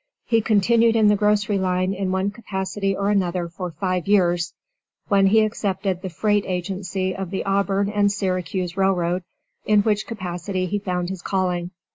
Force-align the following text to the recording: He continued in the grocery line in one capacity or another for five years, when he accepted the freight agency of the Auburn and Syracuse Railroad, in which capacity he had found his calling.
He 0.25 0.41
continued 0.41 0.95
in 0.95 1.09
the 1.09 1.15
grocery 1.15 1.59
line 1.59 1.93
in 1.93 2.11
one 2.11 2.31
capacity 2.31 2.97
or 2.97 3.11
another 3.11 3.47
for 3.47 3.69
five 3.69 4.07
years, 4.07 4.51
when 5.09 5.27
he 5.27 5.41
accepted 5.41 6.01
the 6.01 6.09
freight 6.09 6.43
agency 6.47 7.15
of 7.15 7.29
the 7.29 7.45
Auburn 7.45 7.87
and 7.87 8.11
Syracuse 8.11 8.75
Railroad, 8.75 9.21
in 9.63 9.81
which 9.83 10.07
capacity 10.07 10.65
he 10.65 10.77
had 10.79 10.85
found 10.85 11.09
his 11.09 11.21
calling. 11.21 11.69